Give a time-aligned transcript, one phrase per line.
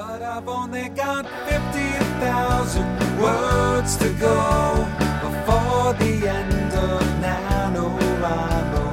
[0.00, 4.88] But I've only got 50,000 words to go
[5.20, 8.84] before the end of NaNoWriMo.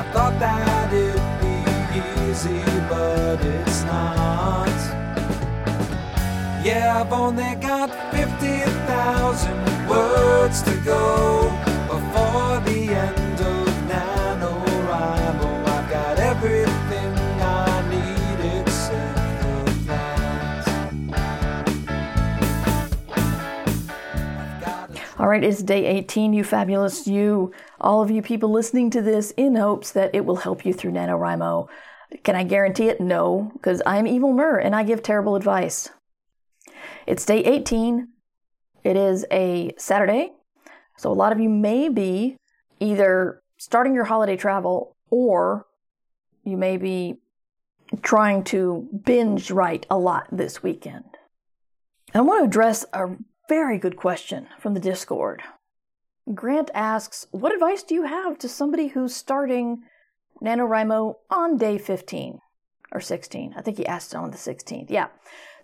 [0.00, 1.56] I thought that it'd be
[2.02, 4.76] easy, but it's not.
[6.64, 11.75] Yeah, I've only got 50,000 words to go
[25.18, 29.30] All right, it's day 18, you fabulous you, all of you people listening to this
[29.30, 31.68] in hopes that it will help you through NaNoWriMo.
[32.22, 33.00] Can I guarantee it?
[33.00, 35.88] No, because I'm Evil Mur and I give terrible advice.
[37.06, 38.08] It's day 18.
[38.84, 40.32] It is a Saturday.
[40.98, 42.36] So a lot of you may be
[42.78, 45.64] either starting your holiday travel or
[46.44, 47.20] you may be
[48.02, 51.04] trying to binge write a lot this weekend.
[52.12, 53.16] I want to address a
[53.48, 55.42] very good question from the Discord.
[56.34, 59.82] Grant asks, What advice do you have to somebody who's starting
[60.42, 62.40] NaNoWriMo on day 15
[62.92, 63.54] or 16?
[63.56, 64.86] I think he asked on the 16th.
[64.90, 65.08] Yeah.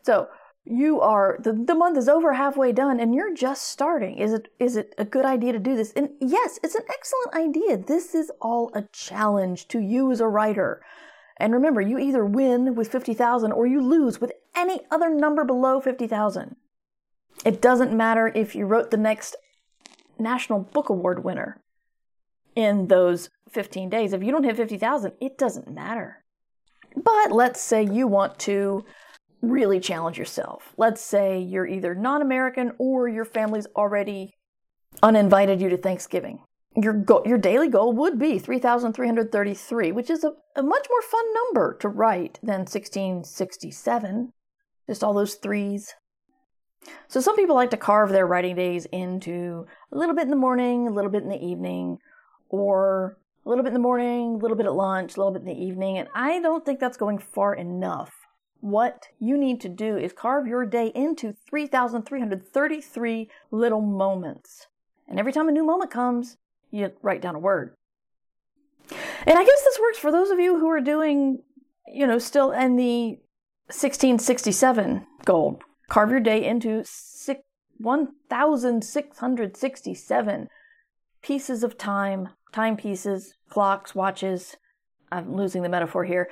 [0.02, 0.28] So
[0.64, 4.19] you are the, the month is over halfway done and you're just starting.
[4.19, 5.92] Is it is it a good idea to do this?
[5.92, 7.77] And yes, it's an excellent idea.
[7.77, 10.80] This is all a challenge to you as a writer.
[11.39, 15.80] And remember, you either win with 50,000 or you lose with any other number below
[15.80, 16.55] 50,000.
[17.45, 19.37] It doesn't matter if you wrote the next
[20.19, 21.61] National Book Award winner
[22.55, 24.12] in those 15 days.
[24.12, 26.25] If you don't hit 50,000, it doesn't matter.
[26.95, 28.85] But let's say you want to
[29.41, 30.73] really challenge yourself.
[30.77, 34.35] Let's say you're either non American or your family's already
[35.03, 36.41] uninvited you to Thanksgiving.
[36.77, 41.25] Your, go- your daily goal would be 3,333, which is a, a much more fun
[41.35, 44.33] number to write than 1667.
[44.87, 45.95] Just all those threes.
[47.08, 50.36] So some people like to carve their writing days into a little bit in the
[50.36, 51.98] morning, a little bit in the evening,
[52.48, 55.42] or a little bit in the morning, a little bit at lunch, a little bit
[55.42, 58.12] in the evening, and I don't think that's going far enough.
[58.61, 64.68] What you need to do is carve your day into 3,333 little moments.
[65.08, 66.36] And every time a new moment comes,
[66.70, 67.74] you write down a word.
[69.27, 71.42] And I guess this works for those of you who are doing,
[71.89, 73.18] you know, still in the
[73.67, 75.61] 1667 goal.
[75.92, 77.42] Carve your day into six,
[77.77, 80.48] 1,667
[81.20, 84.57] pieces of time, timepieces, clocks, watches.
[85.11, 86.31] I'm losing the metaphor here.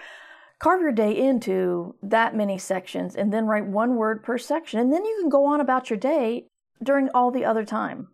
[0.61, 4.81] Carve your day into that many sections and then write one word per section.
[4.81, 6.47] And then you can go on about your day
[6.83, 8.09] during all the other time.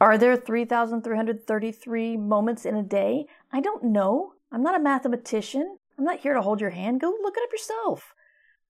[0.00, 3.26] Are there 3,333 moments in a day?
[3.52, 4.34] I don't know.
[4.52, 5.78] I'm not a mathematician.
[5.98, 7.00] I'm not here to hold your hand.
[7.00, 8.14] Go look it up yourself.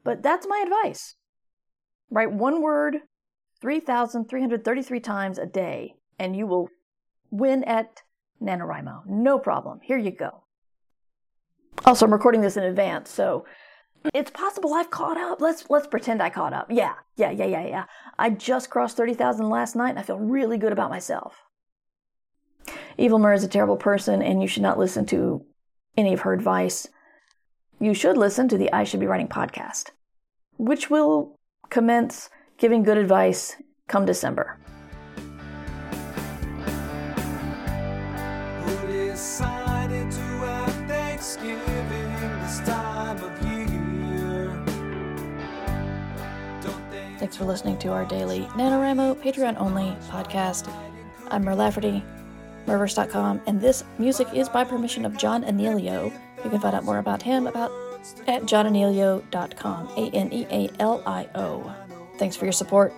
[0.03, 1.17] But that's my advice.
[2.11, 2.99] Write one word
[3.61, 6.69] 3,333 times a day, and you will
[7.31, 8.03] win at
[8.43, 9.07] NaNoWriMo.
[9.07, 9.81] No problem.
[9.83, 10.45] Here you go.
[11.85, 13.45] Also, I'm recording this in advance, so
[14.13, 15.41] it's possible I've caught up.
[15.41, 16.71] Let's let's pretend I caught up.
[16.71, 17.85] Yeah, yeah, yeah, yeah, yeah.
[18.19, 21.45] I just crossed 30,000 last night, and I feel really good about myself.
[22.99, 25.45] Evil Mur is a terrible person, and you should not listen to
[25.97, 26.89] any of her advice.
[27.79, 29.91] You should listen to the I Should Be Writing podcast,
[30.59, 31.40] which will
[31.71, 34.59] commence giving good advice come December.
[38.65, 41.61] Who decided to have Thanksgiving
[42.43, 44.47] this time of year?
[46.61, 50.71] Don't they Thanks for listening to our daily NaNoWriMo Patreon only podcast.
[51.31, 52.03] I'm Mur Lafferty,
[52.67, 56.13] Murverse.com, and this music is by permission of John Anealio.
[56.45, 57.71] You can find out more about him about
[58.27, 59.89] at johnanealio.com.
[59.97, 61.75] A N E A L I O.
[62.19, 62.93] Thanks for your support.